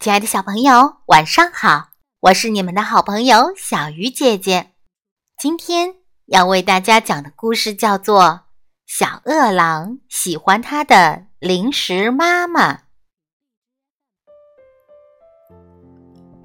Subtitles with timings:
[0.00, 1.90] 亲爱的小朋友，晚上好！
[2.20, 4.70] 我是你们的好朋友小鱼姐姐。
[5.38, 8.22] 今天要为大家讲的故事叫做
[8.86, 12.72] 《小饿狼喜欢他的零食妈妈》。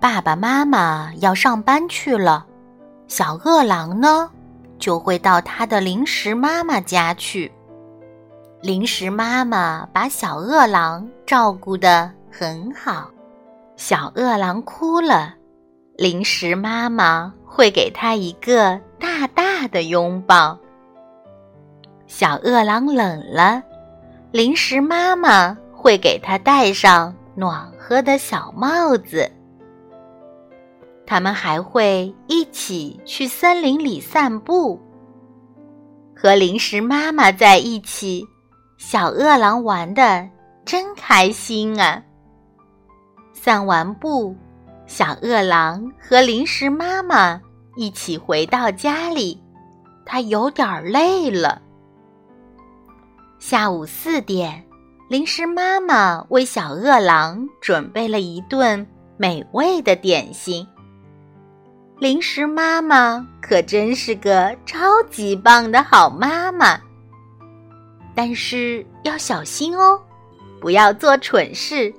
[0.02, 2.46] 爸爸妈妈要上班去了，
[3.08, 4.30] 小饿狼呢
[4.78, 7.50] 就会到他的零食妈妈家去。
[8.62, 13.15] 零食妈妈把小饿狼照顾得很好。
[13.78, 15.34] 小饿狼哭了，
[15.98, 20.58] 零食妈妈会给他一个大大的拥抱。
[22.08, 23.62] 小饿狼冷了，
[24.32, 29.30] 零食妈妈会给他戴上暖和的小帽子。
[31.06, 34.80] 他们还会一起去森林里散步。
[36.16, 38.26] 和零食妈妈在一起，
[38.78, 40.28] 小饿狼玩的
[40.64, 42.02] 真开心啊！
[43.46, 44.36] 散完步，
[44.88, 47.40] 小饿狼和零食妈妈
[47.76, 49.40] 一起回到家里，
[50.04, 51.62] 他有点累了。
[53.38, 54.66] 下午四点，
[55.12, 58.84] 零食妈妈为小饿狼准备了一顿
[59.16, 60.68] 美味的点心。
[62.00, 66.82] 零食妈妈可真是个超级棒的好妈妈，
[68.16, 70.02] 但是要小心哦，
[70.60, 71.94] 不要做蠢事。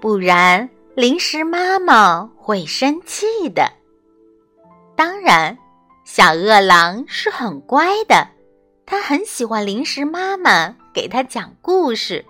[0.00, 3.70] 不然，零食妈妈会生气的。
[4.96, 5.56] 当然，
[6.04, 8.26] 小饿狼是很乖的，
[8.86, 12.24] 他很喜欢零食妈妈给他讲故事。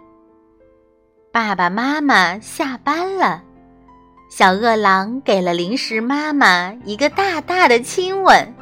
[1.33, 3.43] 爸爸妈妈下班了，
[4.29, 8.53] 小饿狼给了零食妈妈一个大大的亲吻。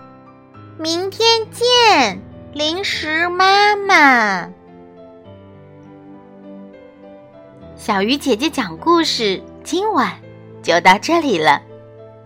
[0.79, 2.20] 明天见，
[2.53, 4.51] 零食妈妈。
[7.79, 10.12] 小鱼姐姐讲故事，今晚
[10.65, 11.62] 就到这里了。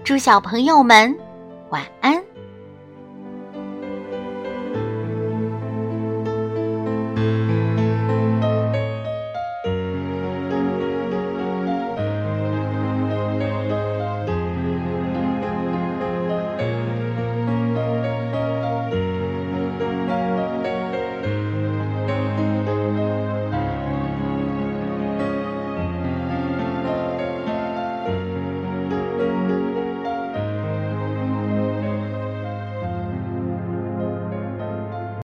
[0.03, 1.15] 祝小朋友们
[1.69, 2.32] 晚安。